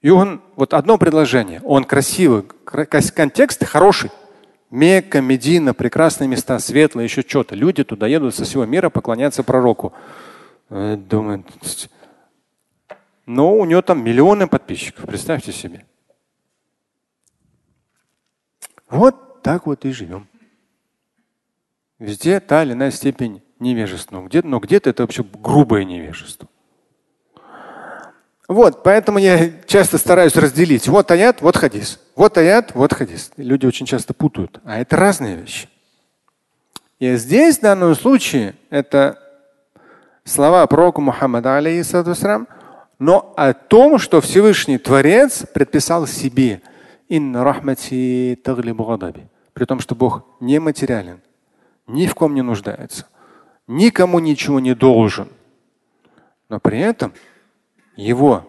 И 0.02 0.11
он, 0.11 0.40
вот 0.55 0.73
одно 0.73 0.99
предложение, 0.99 1.61
он 1.64 1.83
красивый, 1.83 2.45
контекст 2.64 3.64
хороший. 3.64 4.12
Мекка, 4.71 5.21
Медина, 5.21 5.75
прекрасные 5.75 6.29
места, 6.29 6.61
светлые, 6.61 7.07
еще 7.07 7.23
что-то. 7.26 7.57
Люди 7.57 7.83
туда 7.83 8.07
едут 8.07 8.37
со 8.37 8.45
всего 8.45 8.64
мира 8.67 8.88
поклоняться 8.88 9.43
пророку. 9.43 9.93
Э, 10.69 10.97
Думаю, 10.97 11.45
но 13.26 13.52
у 13.52 13.64
него 13.64 13.83
там 13.83 14.05
миллионы 14.05 14.47
подписчиков, 14.47 15.07
представьте 15.07 15.50
себе. 15.50 15.85
Вот 18.90 19.42
так 19.42 19.66
вот 19.66 19.85
и 19.85 19.92
живем. 19.92 20.26
Везде 21.99 22.40
та 22.40 22.62
или 22.62 22.73
иная 22.73 22.90
степень 22.90 23.42
невежества. 23.59 24.16
Но 24.16 24.26
где-то, 24.26 24.49
но 24.49 24.59
где-то 24.59 24.90
это 24.90 25.02
вообще 25.02 25.23
грубое 25.23 25.85
невежество. 25.85 26.49
Вот, 28.49 28.82
поэтому 28.82 29.18
я 29.18 29.52
часто 29.66 29.97
стараюсь 29.97 30.35
разделить. 30.35 30.88
Вот 30.88 31.11
аят, 31.12 31.40
вот 31.40 31.56
хадис. 31.56 32.00
Вот 32.16 32.37
аят, 32.37 32.75
вот 32.75 32.92
хадис. 32.92 33.30
Люди 33.37 33.64
очень 33.64 33.87
часто 33.87 34.12
путают. 34.12 34.61
А 34.64 34.80
это 34.80 34.97
разные 34.97 35.37
вещи. 35.37 35.68
И 36.99 37.14
здесь, 37.14 37.59
в 37.59 37.62
данном 37.62 37.94
случае, 37.94 38.56
это 38.68 39.18
слова 40.25 40.66
пророка 40.66 41.00
Мухаммада, 41.00 41.59
алейхиссалам, 41.59 42.49
но 42.99 43.32
о 43.37 43.54
том, 43.54 43.99
что 43.99 44.20
Всевышний 44.20 44.78
Творец 44.78 45.44
предписал 45.54 46.06
себе. 46.06 46.61
При 49.52 49.64
том, 49.64 49.81
что 49.81 49.95
Бог 49.95 50.25
нематериален 50.40 51.21
ни 51.87 52.07
в 52.07 52.14
ком 52.14 52.35
не 52.35 52.43
нуждается, 52.43 53.07
никому 53.67 54.21
ничего 54.21 54.61
не 54.61 54.75
должен. 54.75 55.29
Но 56.49 56.61
при 56.61 56.79
этом 56.79 57.12
его 57.97 58.47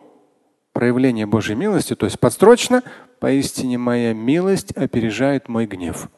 проявление 0.74 1.26
Божьей 1.26 1.56
милости, 1.56 1.96
то 1.96 2.06
есть 2.06 2.20
подстрочно, 2.20 2.84
поистине 3.20 3.78
моя 3.78 4.14
милость 4.14 4.72
опережает 4.72 5.50
мой 5.50 5.66
гнев. 5.66 6.10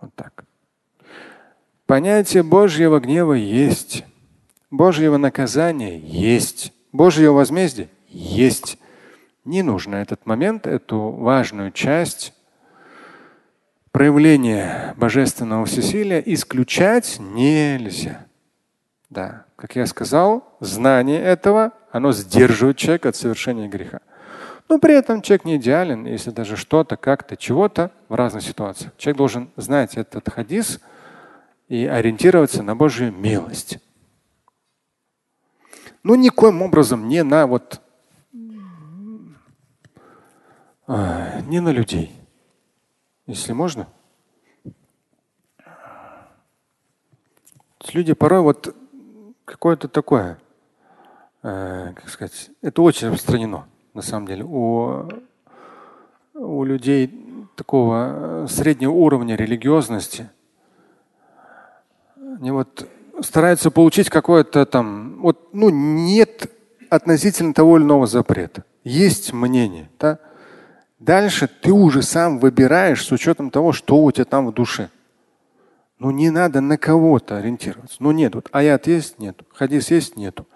Вот 0.00 0.14
так. 0.14 0.44
Понятие 1.86 2.42
Божьего 2.42 2.98
гнева 3.00 3.34
есть. 3.34 4.04
Божьего 4.70 5.16
наказания 5.16 5.98
есть. 5.98 6.72
Божьего 6.92 7.34
возмездия 7.34 7.88
есть. 8.08 8.78
Не 9.46 9.62
нужно 9.62 9.94
этот 9.94 10.26
момент, 10.26 10.66
эту 10.66 10.98
важную 11.12 11.70
часть 11.70 12.34
проявление 13.92 14.92
божественного 14.96 15.66
всесилия 15.66 16.18
исключать 16.18 17.18
нельзя. 17.20 18.26
Да, 19.08 19.46
как 19.54 19.76
я 19.76 19.86
сказал, 19.86 20.56
знание 20.58 21.22
этого, 21.22 21.70
оно 21.92 22.10
сдерживает 22.10 22.76
человека 22.76 23.10
от 23.10 23.16
совершения 23.16 23.68
греха. 23.68 24.00
Но 24.68 24.80
при 24.80 24.94
этом 24.94 25.22
человек 25.22 25.44
не 25.44 25.56
идеален, 25.58 26.06
если 26.06 26.32
даже 26.32 26.56
что-то, 26.56 26.96
как-то, 26.96 27.36
чего-то 27.36 27.92
в 28.08 28.16
разных 28.16 28.42
ситуациях. 28.42 28.94
Человек 28.96 29.18
должен 29.18 29.50
знать 29.54 29.96
этот 29.96 30.28
хадис 30.28 30.80
и 31.68 31.86
ориентироваться 31.86 32.64
на 32.64 32.74
Божью 32.74 33.12
милость. 33.12 33.78
Ну, 36.02 36.16
никоим 36.16 36.62
образом 36.62 37.06
не 37.06 37.22
на 37.22 37.46
вот 37.46 37.80
а, 40.86 41.40
не 41.42 41.60
на 41.60 41.70
людей 41.70 42.12
если 43.26 43.52
можно. 43.52 43.88
Люди 47.92 48.14
порой 48.14 48.40
вот 48.40 48.74
какое-то 49.44 49.88
такое, 49.88 50.38
э, 51.42 51.92
как 51.94 52.08
сказать, 52.08 52.50
это 52.62 52.82
очень 52.82 53.08
распространено 53.08 53.66
на 53.94 54.02
самом 54.02 54.26
деле 54.26 54.44
у, 54.44 55.08
у 56.34 56.64
людей 56.64 57.46
такого 57.54 58.46
среднего 58.48 58.90
уровня 58.90 59.36
религиозности. 59.36 60.28
Они 62.16 62.50
вот 62.50 62.88
стараются 63.22 63.70
получить 63.70 64.10
какое-то 64.10 64.66
там, 64.66 65.20
вот, 65.22 65.54
ну, 65.54 65.70
нет 65.70 66.50
относительно 66.90 67.54
того 67.54 67.78
или 67.78 67.84
иного 67.84 68.06
запрета. 68.06 68.64
Есть 68.84 69.32
мнение, 69.32 69.88
да? 69.98 70.18
Дальше 70.98 71.46
ты 71.46 71.72
уже 71.72 72.02
сам 72.02 72.38
выбираешь 72.38 73.04
с 73.04 73.12
учетом 73.12 73.50
того, 73.50 73.72
что 73.72 74.02
у 74.02 74.10
тебя 74.12 74.24
там 74.24 74.46
в 74.46 74.52
душе. 74.52 74.90
Ну 75.98 76.10
не 76.10 76.30
надо 76.30 76.60
на 76.60 76.78
кого-то 76.78 77.38
ориентироваться. 77.38 77.96
Ну 78.00 78.12
нет, 78.12 78.34
вот 78.34 78.48
аят 78.52 78.86
есть, 78.86 79.18
нет, 79.18 79.40
хадис 79.52 79.90
есть, 79.90 80.16
нету. 80.16 80.46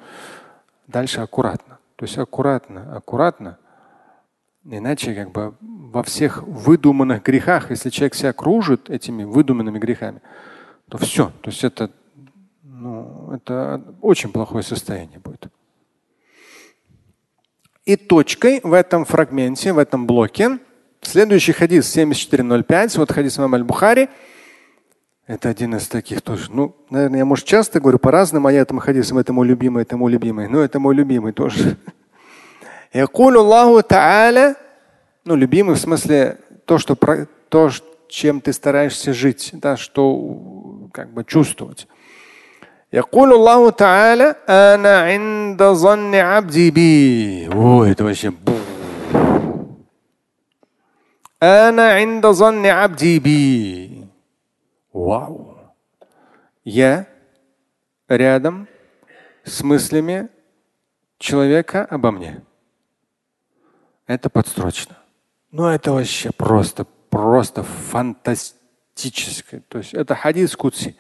Дальше 0.87 1.21
аккуратно. 1.21 1.79
То 1.97 2.05
есть 2.05 2.19
аккуратно, 2.19 2.97
аккуратно. 2.97 3.59
Иначе 4.65 5.15
как 5.15 5.31
бы 5.33 5.55
во 5.61 6.03
всех 6.03 6.43
выдуманных 6.43 7.23
грехах, 7.23 7.71
если 7.71 7.91
человек 7.91 8.15
себя 8.15 8.33
кружит 8.33 8.91
этими 8.91 9.25
выдуманными 9.25 9.79
грехами, 9.79 10.21
то 10.89 10.99
все. 10.99 11.33
То 11.41 11.51
есть 11.51 11.65
это, 11.65 11.91
ну, 12.63 13.33
это 13.33 13.83
очень 14.03 14.31
плохое 14.31 14.63
состояние 14.63 15.19
будет. 15.19 15.50
И 17.85 17.97
точкой 17.97 18.61
в 18.63 18.73
этом 18.73 19.05
фрагменте, 19.05 19.73
в 19.73 19.79
этом 19.79 20.07
блоке, 20.07 20.59
следующий 21.01 21.53
хадис 21.53 21.91
7405, 21.91 22.97
вот 22.99 23.11
хадис 23.11 23.39
имама 23.39 23.57
аль-Бухари, 23.57 24.09
это 25.27 25.49
один 25.49 25.77
из 25.77 25.87
таких 25.87 26.23
тоже. 26.23 26.51
Ну, 26.51 26.75
наверное, 26.91 27.21
я, 27.21 27.25
может, 27.25 27.47
часто 27.47 27.79
говорю 27.79 28.01
по 28.01 28.11
разным 28.11 28.49
аятам 28.49 28.81
хадисам, 28.81 29.19
это 29.19 29.33
мой 29.33 29.47
любимый, 29.47 29.83
это 29.83 29.97
мой 29.97 30.11
любимый. 30.11 30.49
Но 30.49 30.61
это 30.61 30.81
мой 30.81 30.93
любимый 30.95 31.33
тоже. 31.33 31.77
ну, 35.25 35.37
любимый 35.37 35.77
в 35.77 35.79
смысле 35.79 36.39
то, 36.65 36.79
что, 36.79 36.97
то, 36.97 37.71
чем 38.09 38.41
ты 38.41 38.53
стараешься 38.53 39.15
жить, 39.15 39.51
да, 39.53 39.77
что 39.77 40.89
как 40.93 41.13
бы 41.13 41.23
чувствовать. 41.25 41.87
يقول 42.94 43.34
الله 43.34 43.70
تعالى 43.70 44.36
أنا 44.50 45.00
عند 45.02 45.64
ظن 45.64 46.16
عبدي 46.16 46.72
بي 46.72 47.50
О, 47.50 47.84
это 47.86 48.04
вообще 48.04 48.32
Ана 51.46 52.02
инда 52.02 52.34
занни 52.34 52.70
абди 52.70 53.20
би. 53.20 54.08
Вау. 54.94 55.58
Я 56.64 57.08
рядом 58.08 58.68
с 59.44 59.62
мыслями 59.62 60.30
человека 61.20 61.86
обо 61.86 62.12
мне. 62.12 62.42
Это 64.08 64.30
подстрочно. 64.30 64.98
Но 65.52 65.72
это 65.72 65.92
вообще 65.92 66.32
просто, 66.32 66.86
просто 67.10 67.64
фантастическое. 67.64 69.62
То 69.68 69.80
есть 69.80 69.94
это 69.94 70.16
хадис 70.16 70.56
Кутси. 70.56 70.96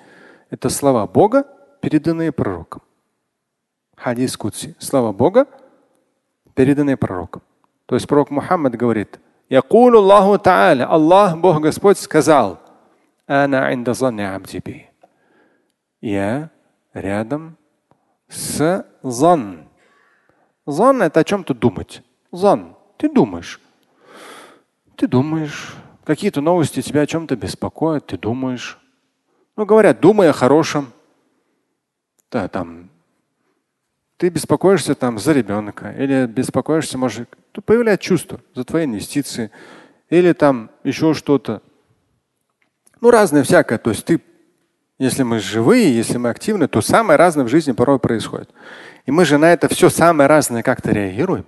Это 0.49 0.69
слова 0.69 1.07
Бога, 1.07 1.47
переданные 1.80 2.32
пророком. 2.32 2.82
Хадис 3.96 4.36
Кутси. 4.36 4.74
Слова 4.78 5.12
Бога, 5.12 5.46
переданные 6.54 6.96
пророком. 6.96 7.42
То 7.86 7.96
есть 7.96 8.06
пророк 8.06 8.30
Мухаммад 8.30 8.74
говорит, 8.76 9.18
Якулу 9.48 9.98
Аллаху 9.98 10.34
Та'аля, 10.42 10.84
Аллах, 10.84 11.36
Бог 11.36 11.60
Господь 11.60 11.98
сказал, 11.98 12.60
Я 13.26 13.58
рядом 16.94 17.56
с 18.28 18.84
зан. 19.02 19.68
Зан– 20.66 21.02
это 21.04 21.20
о 21.20 21.24
чем-то 21.24 21.54
думать. 21.54 22.02
Зан. 22.30 22.76
Ты 22.96 23.08
думаешь. 23.08 23.60
Ты 24.96 25.08
думаешь. 25.08 25.74
Какие-то 26.04 26.40
новости 26.40 26.82
тебя 26.82 27.02
о 27.02 27.06
чем-то 27.06 27.36
беспокоят, 27.36 28.06
ты 28.06 28.18
думаешь. 28.18 28.78
Ну, 29.56 29.66
говорят, 29.66 30.00
думай 30.00 30.30
о 30.30 30.32
хорошем. 30.32 30.92
Да, 32.30 32.48
там. 32.48 32.90
Ты 34.16 34.28
беспокоишься 34.28 34.94
там 34.94 35.18
за 35.18 35.32
ребенка 35.32 35.90
или 35.92 36.26
беспокоишься, 36.26 36.98
может, 36.98 37.28
появляется 37.64 38.06
чувство 38.06 38.40
за 38.54 38.64
твои 38.64 38.84
инвестиции 38.84 39.50
или 40.10 40.32
там 40.32 40.70
еще 40.84 41.14
что-то. 41.14 41.62
Ну, 43.00 43.10
разное 43.10 43.42
всякое. 43.42 43.78
То 43.78 43.90
есть 43.90 44.04
ты, 44.04 44.20
если 44.98 45.22
мы 45.22 45.38
живые, 45.38 45.96
если 45.96 46.18
мы 46.18 46.28
активны, 46.28 46.68
то 46.68 46.82
самое 46.82 47.18
разное 47.18 47.46
в 47.46 47.48
жизни 47.48 47.72
порой 47.72 47.98
происходит. 47.98 48.50
И 49.06 49.10
мы 49.10 49.24
же 49.24 49.38
на 49.38 49.50
это 49.52 49.68
все 49.68 49.88
самое 49.88 50.28
разное 50.28 50.62
как-то 50.62 50.92
реагируем. 50.92 51.46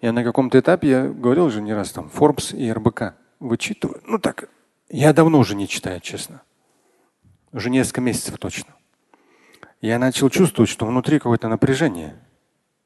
Я 0.00 0.12
на 0.12 0.22
каком-то 0.22 0.58
этапе, 0.58 0.88
я 0.88 1.08
говорил 1.08 1.46
уже 1.46 1.60
не 1.60 1.74
раз, 1.74 1.90
там, 1.90 2.10
Forbes 2.14 2.56
и 2.56 2.72
РБК 2.72 3.14
вычитываю. 3.40 4.00
Ну 4.06 4.18
так, 4.18 4.48
я 4.88 5.12
давно 5.12 5.38
уже 5.40 5.56
не 5.56 5.68
читаю, 5.68 6.00
честно. 6.00 6.42
Уже 7.52 7.70
несколько 7.70 8.00
месяцев 8.00 8.38
точно. 8.38 8.74
Я 9.80 9.98
начал 9.98 10.30
чувствовать, 10.30 10.70
что 10.70 10.86
внутри 10.86 11.18
какое-то 11.18 11.48
напряжение. 11.48 12.16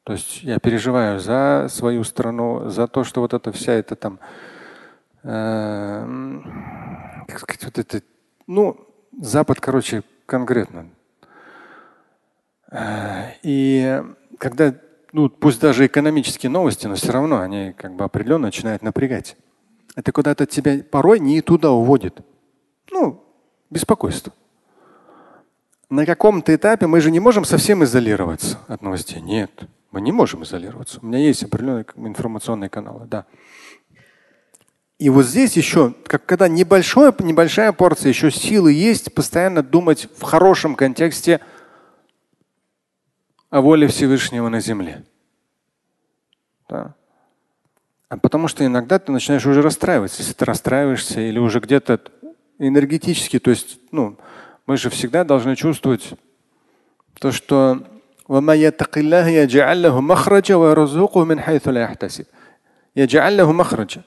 То 0.04 0.12
есть 0.12 0.42
я 0.42 0.58
переживаю 0.58 1.18
за 1.18 1.66
свою 1.70 2.04
страну, 2.04 2.68
за 2.70 2.86
то, 2.86 3.04
что 3.04 3.20
вот 3.20 3.34
эта 3.34 3.52
вся 3.52 3.72
эта 3.72 3.96
там, 3.96 4.20
э, 5.22 6.40
как 7.26 7.40
сказать, 7.40 7.64
вот 7.64 7.78
это, 7.78 8.02
ну, 8.46 8.88
Запад, 9.20 9.60
короче, 9.60 10.02
конкретно. 10.26 10.90
Э, 12.70 13.32
и 13.42 14.02
когда 14.38 14.74
ну, 15.12 15.28
пусть 15.28 15.60
даже 15.60 15.86
экономические 15.86 16.50
новости, 16.50 16.86
но 16.86 16.96
все 16.96 17.12
равно 17.12 17.40
они 17.40 17.72
как 17.72 17.94
бы 17.94 18.04
определенно 18.04 18.46
начинают 18.46 18.82
напрягать. 18.82 19.36
Это 19.94 20.10
куда-то 20.10 20.44
тебя 20.44 20.82
порой 20.82 21.20
не 21.20 21.40
туда 21.40 21.70
уводит. 21.70 22.20
Ну, 22.90 23.24
беспокойство. 23.70 24.32
На 25.94 26.06
каком-то 26.06 26.54
этапе 26.54 26.86
мы 26.88 27.00
же 27.00 27.10
не 27.12 27.20
можем 27.20 27.44
совсем 27.44 27.84
изолироваться 27.84 28.58
от 28.66 28.82
новостей. 28.82 29.20
Нет, 29.20 29.50
мы 29.92 30.00
не 30.00 30.10
можем 30.10 30.42
изолироваться. 30.42 30.98
У 31.00 31.06
меня 31.06 31.18
есть 31.18 31.44
определенные 31.44 31.86
информационные 31.96 32.68
каналы, 32.68 33.06
да. 33.06 33.26
И 34.98 35.08
вот 35.08 35.24
здесь 35.24 35.56
еще, 35.56 35.94
как 36.06 36.26
когда 36.26 36.48
небольшое, 36.48 37.14
небольшая 37.20 37.72
порция 37.72 38.08
еще 38.08 38.30
силы 38.30 38.72
есть, 38.72 39.14
постоянно 39.14 39.62
думать 39.62 40.08
в 40.16 40.22
хорошем 40.22 40.74
контексте– 40.74 41.40
о 43.54 43.60
воле 43.60 43.86
Всевышнего 43.86 44.48
на 44.48 44.58
земле. 44.58 45.04
Да. 46.68 46.96
А 48.08 48.16
потому 48.16 48.48
что 48.48 48.66
иногда 48.66 48.98
ты 48.98 49.12
начинаешь 49.12 49.46
уже 49.46 49.62
расстраиваться. 49.62 50.22
Если 50.22 50.32
ты 50.32 50.44
расстраиваешься 50.44 51.20
или 51.20 51.38
уже 51.38 51.60
где-то 51.60 52.00
энергетически, 52.58 53.38
то 53.38 53.50
есть, 53.50 53.78
ну, 53.92 54.18
мы 54.66 54.76
же 54.76 54.90
всегда 54.90 55.24
должны 55.24 55.56
чувствовать 55.56 56.14
то, 57.18 57.32
что 57.32 57.82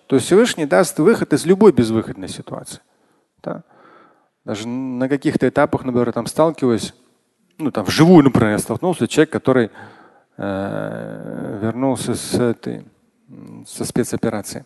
то 0.08 0.16
есть 0.16 0.26
Всевышний 0.28 0.66
даст 0.66 0.98
выход 1.00 1.34
из 1.34 1.46
любой 1.46 1.72
безвыходной 1.74 2.30
ситуации. 2.30 2.80
Да? 3.44 3.64
Даже 4.46 4.68
на 4.68 5.10
каких-то 5.10 5.48
этапах, 5.48 5.84
например, 5.84 6.12
там 6.14 6.26
сталкиваюсь, 6.26 6.94
ну 7.58 7.72
там 7.72 7.86
вживую, 7.86 8.24
например, 8.24 8.52
я 8.52 8.60
столкнулся, 8.60 9.08
человек, 9.08 9.30
который 9.30 9.72
э, 10.38 11.60
вернулся 11.62 12.16
с 12.16 12.34
этой, 12.34 12.86
со 13.68 13.84
спецоперации. 13.84 14.66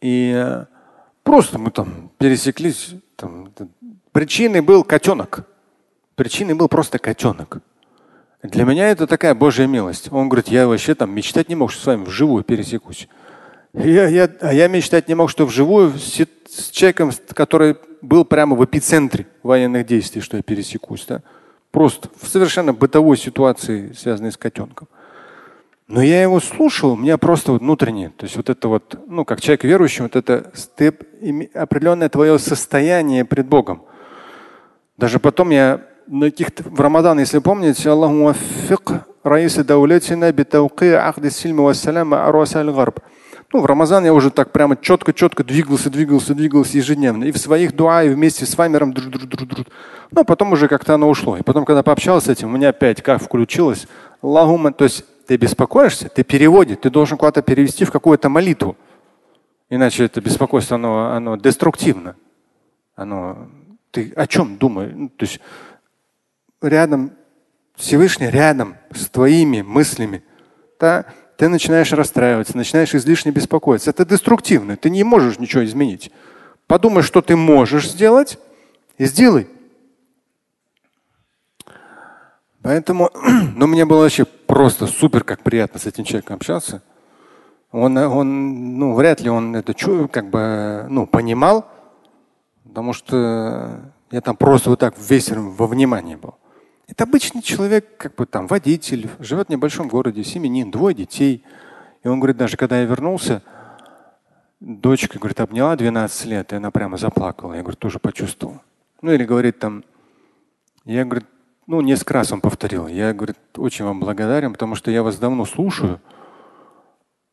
И 0.00 0.32
э, 0.32 0.66
просто 1.28 1.58
мы 1.58 1.70
там 1.70 2.10
пересеклись. 2.16 2.94
Там, 3.16 3.52
причиной 4.12 4.62
был 4.62 4.82
котенок. 4.82 5.46
Причиной 6.14 6.54
был 6.54 6.68
просто 6.68 6.98
котенок. 6.98 7.58
Для 8.42 8.64
меня 8.64 8.88
это 8.88 9.06
такая 9.06 9.34
Божья 9.34 9.66
милость. 9.66 10.10
Он 10.10 10.30
говорит, 10.30 10.48
я 10.48 10.66
вообще 10.66 10.94
там 10.94 11.10
мечтать 11.10 11.50
не 11.50 11.54
мог, 11.54 11.70
что 11.70 11.82
с 11.82 11.86
вами 11.86 12.04
вживую 12.04 12.44
пересекусь. 12.44 13.08
Я, 13.74 14.08
я, 14.08 14.30
а 14.40 14.54
я 14.54 14.68
мечтать 14.68 15.06
не 15.06 15.14
мог, 15.14 15.28
что 15.28 15.44
вживую 15.44 15.98
с, 15.98 16.18
с 16.48 16.70
человеком, 16.70 17.12
который 17.34 17.76
был 18.00 18.24
прямо 18.24 18.56
в 18.56 18.64
эпицентре 18.64 19.26
военных 19.42 19.84
действий, 19.86 20.22
что 20.22 20.38
я 20.38 20.42
пересекусь. 20.42 21.04
Да? 21.06 21.20
Просто 21.70 22.08
в 22.18 22.26
совершенно 22.26 22.72
бытовой 22.72 23.18
ситуации, 23.18 23.92
связанной 23.92 24.32
с 24.32 24.38
котенком. 24.38 24.88
Но 25.88 26.02
я 26.02 26.22
его 26.22 26.38
слушал, 26.38 26.92
у 26.92 26.96
меня 26.96 27.16
просто 27.16 27.52
вот 27.52 27.62
внутренне, 27.62 28.10
то 28.10 28.24
есть 28.24 28.36
вот 28.36 28.50
это 28.50 28.68
вот, 28.68 28.98
ну, 29.06 29.24
как 29.24 29.40
человек 29.40 29.64
верующий, 29.64 30.02
вот 30.02 30.16
это 30.16 30.50
степ, 30.54 31.02
определенное 31.54 32.10
твое 32.10 32.38
состояние 32.38 33.24
пред 33.24 33.46
Богом. 33.46 33.82
Даже 34.98 35.18
потом 35.18 35.48
я 35.48 35.80
на 36.06 36.30
каких-то, 36.30 36.62
в 36.64 36.78
Рамадан, 36.78 37.20
если 37.20 37.38
помните, 37.38 37.88
Аллаху 37.88 38.34
раиса 39.24 39.64
даулетина 39.64 40.30
битауки 40.30 40.92
ахди 40.92 41.30
сильми 41.30 41.60
вассаляма 41.60 42.26
аруаса 42.26 42.60
аль-гарб 42.60 43.00
ну, 43.50 43.60
в 43.60 43.66
Рамазан 43.66 44.04
я 44.04 44.12
уже 44.12 44.30
так 44.30 44.52
прямо 44.52 44.76
четко-четко 44.76 45.42
двигался, 45.42 45.88
двигался, 45.88 46.34
двигался 46.34 46.76
ежедневно. 46.76 47.24
И 47.24 47.32
в 47.32 47.38
своих 47.38 47.74
дуа, 47.74 48.02
и 48.02 48.10
вместе 48.10 48.44
с 48.44 48.58
Ваймером. 48.58 48.92
Дру 48.92 49.08
-дру 49.08 49.26
-дру 49.26 49.46
-дру. 49.46 49.66
Ну, 50.10 50.20
а 50.20 50.24
потом 50.24 50.52
уже 50.52 50.68
как-то 50.68 50.94
оно 50.94 51.08
ушло. 51.08 51.38
И 51.38 51.42
потом, 51.42 51.64
когда 51.64 51.82
пообщался 51.82 52.26
с 52.26 52.28
этим, 52.28 52.48
у 52.48 52.56
меня 52.56 52.68
опять 52.68 53.00
как 53.00 53.22
включилось. 53.22 53.86
Аллахума, 54.20 54.70
то 54.72 54.84
есть 54.84 55.04
ты 55.28 55.36
беспокоишься, 55.36 56.08
ты 56.08 56.24
переводишь, 56.24 56.78
ты 56.80 56.88
должен 56.88 57.18
куда-то 57.18 57.42
перевести 57.42 57.84
в 57.84 57.92
какую-то 57.92 58.30
молитву. 58.30 58.78
Иначе 59.68 60.04
это 60.04 60.22
беспокойство, 60.22 60.76
оно, 60.76 61.10
оно 61.12 61.36
деструктивно. 61.36 62.16
Оно, 62.96 63.50
ты 63.90 64.10
о 64.16 64.26
чем 64.26 64.56
думаешь? 64.56 64.92
Ну, 64.94 65.10
то 65.10 65.26
есть 65.26 65.38
рядом, 66.62 67.12
Всевышний 67.76 68.30
рядом 68.30 68.76
с 68.90 69.10
твоими 69.10 69.60
мыслями. 69.60 70.24
Да? 70.80 71.04
ты 71.36 71.48
начинаешь 71.48 71.92
расстраиваться, 71.92 72.56
начинаешь 72.56 72.94
излишне 72.94 73.30
беспокоиться. 73.30 73.90
Это 73.90 74.06
деструктивно, 74.06 74.78
ты 74.78 74.88
не 74.88 75.04
можешь 75.04 75.38
ничего 75.38 75.62
изменить. 75.62 76.10
Подумай, 76.66 77.02
что 77.02 77.20
ты 77.20 77.36
можешь 77.36 77.90
сделать, 77.90 78.38
и 78.96 79.04
сделай. 79.04 79.46
Поэтому, 82.62 83.10
ну, 83.56 83.66
мне 83.66 83.84
было 83.84 84.02
вообще 84.02 84.24
просто 84.24 84.86
супер, 84.86 85.24
как 85.24 85.42
приятно 85.42 85.78
с 85.78 85.86
этим 85.86 86.04
человеком 86.04 86.36
общаться. 86.36 86.82
Он, 87.70 87.96
он 87.96 88.78
ну, 88.78 88.94
вряд 88.94 89.20
ли 89.20 89.28
он 89.28 89.54
это 89.54 89.74
как 90.08 90.30
бы, 90.30 90.86
ну, 90.88 91.06
понимал, 91.06 91.66
потому 92.64 92.92
что 92.92 93.92
я 94.10 94.20
там 94.20 94.36
просто 94.36 94.70
вот 94.70 94.80
так 94.80 94.94
весь 94.98 95.30
во 95.30 95.66
внимании 95.66 96.16
был. 96.16 96.34
Это 96.86 97.04
обычный 97.04 97.42
человек, 97.42 97.98
как 97.98 98.14
бы 98.14 98.24
там 98.24 98.46
водитель, 98.46 99.10
живет 99.18 99.48
в 99.48 99.50
небольшом 99.50 99.88
городе, 99.88 100.24
семенин, 100.24 100.70
двое 100.70 100.94
детей. 100.94 101.44
И 102.02 102.08
он 102.08 102.18
говорит, 102.18 102.38
даже 102.38 102.56
когда 102.56 102.80
я 102.80 102.86
вернулся, 102.86 103.42
дочка, 104.60 105.18
говорит, 105.18 105.40
обняла 105.40 105.76
12 105.76 106.24
лет, 106.24 106.52
и 106.52 106.56
она 106.56 106.70
прямо 106.70 106.96
заплакала. 106.96 107.52
Я, 107.52 107.60
говорю, 107.60 107.76
тоже 107.76 107.98
почувствовал. 107.98 108.62
Ну 109.02 109.12
или 109.12 109.24
говорит 109.24 109.58
там, 109.58 109.84
я, 110.86 111.04
говорит, 111.04 111.26
ну 111.68 111.82
несколько 111.82 112.14
раз 112.14 112.32
он 112.32 112.40
повторил. 112.40 112.88
Я, 112.88 113.12
говорит, 113.12 113.36
очень 113.56 113.84
вам 113.84 114.00
благодарен, 114.00 114.52
потому 114.52 114.74
что 114.74 114.90
я 114.90 115.04
вас 115.04 115.18
давно 115.18 115.44
слушаю. 115.44 116.00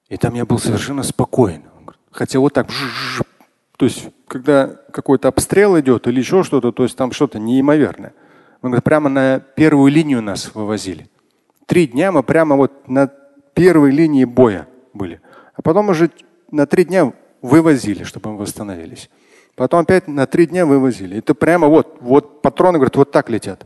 И 0.10 0.18
там 0.18 0.36
я 0.36 0.46
был 0.46 0.60
совершенно 0.60 1.02
спокоен. 1.02 1.64
Хотя 2.12 2.40
вот 2.40 2.54
так, 2.54 2.68
то 3.78 3.86
есть, 3.86 4.10
когда 4.28 4.68
какой-то 4.92 5.30
обстрел 5.30 5.80
идет 5.80 6.08
или 6.08 6.20
еще 6.20 6.44
что-то, 6.44 6.72
то 6.72 6.84
есть 6.84 6.96
там 6.96 7.12
что-то 7.12 7.40
неимоверное. 7.40 8.14
Мы 8.62 8.70
говорит, 8.70 8.84
прямо 8.84 9.10
на 9.10 9.40
первую 9.40 9.92
линию 9.92 10.22
нас 10.22 10.54
вывозили. 10.54 11.10
Три 11.66 11.88
дня 11.88 12.12
мы 12.12 12.22
прямо 12.22 12.56
вот 12.56 12.88
на 12.88 13.08
первой 13.54 13.92
линии 13.92 14.26
боя 14.26 14.68
были. 14.94 15.22
А 15.56 15.62
потом 15.62 15.90
уже 15.90 16.12
на 16.52 16.68
три 16.68 16.84
дня 16.84 17.14
вывозили, 17.42 18.04
чтобы 18.04 18.32
мы 18.32 18.38
восстановились. 18.40 19.10
Потом 19.56 19.82
опять 19.82 20.08
на 20.08 20.28
три 20.28 20.46
дня 20.46 20.66
вывозили. 20.66 21.18
Это 21.18 21.34
прямо 21.34 21.68
вот, 21.68 21.98
вот 22.02 22.42
патроны, 22.42 22.78
говорят, 22.78 22.98
вот 22.98 23.12
так 23.12 23.30
летят. 23.30 23.66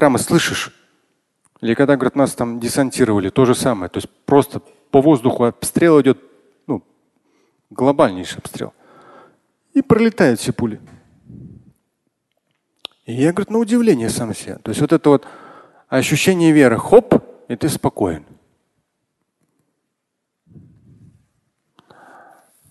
Прямо 0.00 0.16
слышишь. 0.16 0.74
Или 1.60 1.74
когда, 1.74 1.94
говорят, 1.94 2.16
нас 2.16 2.34
там 2.34 2.58
десантировали, 2.58 3.28
то 3.28 3.44
же 3.44 3.54
самое. 3.54 3.90
То 3.90 3.98
есть 3.98 4.08
просто 4.24 4.62
по 4.90 5.02
воздуху 5.02 5.44
обстрел 5.44 6.00
идет, 6.00 6.18
ну, 6.66 6.82
глобальнейший 7.68 8.38
обстрел. 8.38 8.72
И 9.74 9.82
пролетают 9.82 10.40
все 10.40 10.54
пули. 10.54 10.80
И 13.04 13.12
я, 13.12 13.34
говорит, 13.34 13.50
на 13.50 13.58
удивление 13.58 14.08
сам 14.08 14.34
себе. 14.34 14.56
То 14.62 14.70
есть 14.70 14.80
вот 14.80 14.94
это 14.94 15.10
вот 15.10 15.26
ощущение 15.88 16.52
веры, 16.52 16.78
хоп, 16.78 17.22
и 17.48 17.56
ты 17.56 17.68
спокоен. 17.68 18.24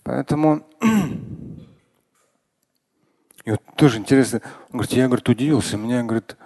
Поэтому 0.02 0.66
и 3.44 3.52
вот 3.52 3.60
тоже 3.76 3.98
интересно, 3.98 4.42
он 4.72 4.80
говорит, 4.80 4.92
я 4.94 5.06
говорит, 5.06 5.28
удивился. 5.28 5.76
Меня, 5.76 6.02
говорит, 6.02 6.36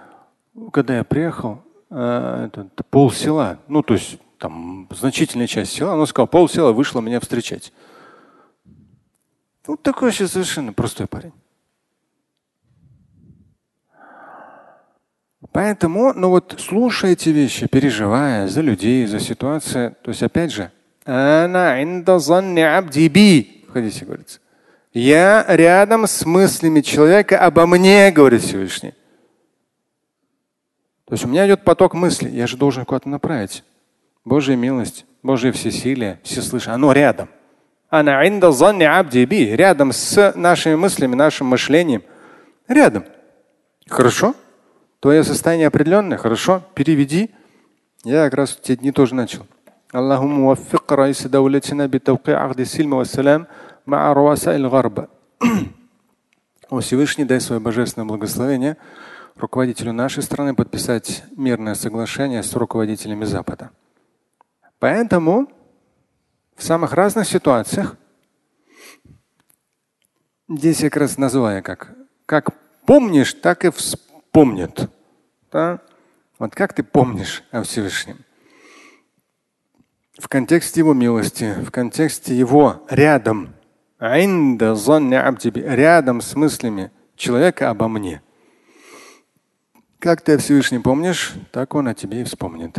когда 0.72 0.96
я 0.96 1.04
приехал, 1.04 1.62
э, 1.90 2.48
пол 2.90 3.10
села, 3.10 3.58
ну 3.68 3.82
то 3.82 3.94
есть 3.94 4.18
там 4.38 4.88
значительная 4.90 5.46
часть 5.46 5.72
села, 5.72 5.94
он 5.94 6.06
сказал, 6.06 6.26
пол 6.26 6.48
села 6.48 6.72
вышло 6.72 7.00
меня 7.00 7.20
встречать. 7.20 7.72
Вот 9.66 9.82
такой 9.82 10.08
вообще 10.08 10.28
совершенно 10.28 10.72
простой 10.72 11.06
парень. 11.06 11.32
Поэтому, 15.52 16.12
ну 16.14 16.30
вот 16.30 16.56
слушая 16.58 17.12
эти 17.12 17.28
вещи, 17.28 17.68
переживая 17.68 18.48
за 18.48 18.60
людей, 18.60 19.06
за 19.06 19.20
ситуацию, 19.20 19.96
то 20.02 20.10
есть 20.10 20.22
опять 20.22 20.52
же, 20.52 20.72
она 21.04 21.78
в 23.68 23.72
хадисе 23.72 24.04
говорится. 24.04 24.40
Я 24.92 25.44
рядом 25.48 26.06
с 26.06 26.24
мыслями 26.24 26.80
человека 26.80 27.38
обо 27.38 27.66
мне, 27.66 28.10
говорит 28.10 28.42
Всевышний. 28.42 28.94
То 31.05 31.13
есть 31.13 31.25
у 31.25 31.27
меня 31.27 31.47
идет 31.47 31.63
поток 31.63 31.93
мыслей, 31.93 32.31
я 32.31 32.47
же 32.47 32.57
должен 32.57 32.85
куда-то 32.85 33.09
направить. 33.09 33.63
Божья 34.25 34.55
милость, 34.55 35.05
Божье 35.23 35.51
всесилие, 35.51 36.19
всеслышание, 36.23 36.75
оно 36.75 36.91
рядом. 36.91 37.29
Она 37.89 38.21
абди 38.21 39.25
рядом 39.55 39.91
с 39.91 40.33
нашими 40.35 40.75
мыслями, 40.75 41.15
нашим 41.15 41.47
мышлением. 41.47 42.03
Рядом. 42.67 43.05
Хорошо? 43.87 44.35
Твое 44.99 45.23
состояние 45.23 45.67
определенное, 45.67 46.17
хорошо? 46.17 46.61
Переведи. 46.75 47.31
Я 48.03 48.25
как 48.25 48.35
раз 48.35 48.51
в 48.51 48.61
те 48.61 48.75
дни 48.75 48.91
тоже 48.91 49.15
начал. 49.15 49.45
اللهم 49.95 50.39
وفق 50.39 50.93
رئيس 50.93 51.27
دولتنا 51.27 51.85
بتوقيع 51.85 52.43
عقد 52.43 52.59
السلم 52.59 52.93
والسلام 52.93 53.47
مع 53.87 54.13
رؤساء 54.13 54.55
الغرب. 54.55 55.07
О 56.69 56.79
Всевышний, 56.79 57.25
дай 57.25 57.41
свое 57.41 57.59
божественное 57.59 58.05
благословение 58.05 58.77
руководителю 59.36 59.92
нашей 59.92 60.22
страны 60.22 60.54
подписать 60.54 61.24
мирное 61.36 61.74
соглашение 61.74 62.42
с 62.42 62.52
руководителями 62.54 63.24
Запада. 63.24 63.70
Поэтому 64.78 65.48
в 66.56 66.62
самых 66.62 66.92
разных 66.92 67.26
ситуациях 67.26 67.96
здесь 70.48 70.80
я 70.80 70.90
как 70.90 71.00
раз 71.00 71.18
называю 71.18 71.62
как 71.62 71.94
как 72.26 72.50
помнишь, 72.86 73.34
так 73.34 73.64
и 73.64 73.70
вспомнят. 73.70 74.90
Да? 75.52 75.80
Вот 76.38 76.54
как 76.54 76.72
ты 76.72 76.82
помнишь 76.82 77.44
о 77.50 77.62
Всевышнем? 77.62 78.24
в 80.18 80.28
контексте 80.28 80.80
его 80.80 80.94
милости, 80.94 81.54
в 81.60 81.70
контексте 81.70 82.36
его 82.36 82.84
рядом, 82.88 83.54
рядом 85.60 86.20
с 86.20 86.34
мыслями 86.34 86.90
человека 87.16 87.70
обо 87.70 87.88
мне. 87.88 88.22
Как 90.04 90.20
ты 90.20 90.34
о 90.34 90.38
Всевышнем 90.38 90.82
помнишь, 90.82 91.32
так 91.50 91.74
он 91.74 91.88
о 91.88 91.94
тебе 91.94 92.20
и 92.20 92.24
вспомнит. 92.24 92.76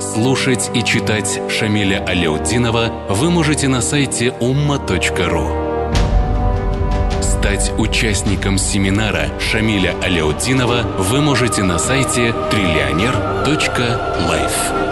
Слушать 0.00 0.70
и 0.74 0.82
читать 0.82 1.38
Шамиля 1.50 2.02
Аляутдинова 2.06 3.08
вы 3.10 3.30
можете 3.30 3.68
на 3.68 3.82
сайте 3.82 4.28
umma.ru. 4.40 5.92
Стать 7.22 7.70
участником 7.78 8.56
семинара 8.56 9.28
Шамиля 9.38 9.94
Аляутдинова 10.02 10.96
вы 10.96 11.20
можете 11.20 11.62
на 11.62 11.78
сайте 11.78 12.34
триллионер.life. 12.50 14.89